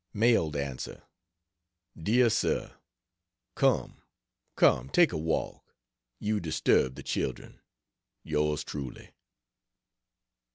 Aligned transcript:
Mailed 0.15 0.55
Answer: 0.55 1.03
DEAR 1.95 2.31
SIR, 2.31 2.75
Come, 3.53 4.01
come 4.55 4.89
take 4.89 5.11
a 5.11 5.17
walk; 5.19 5.75
you 6.17 6.39
disturb 6.39 6.95
the 6.95 7.03
children. 7.03 7.61
Yours 8.23 8.63
Truly. 8.63 9.11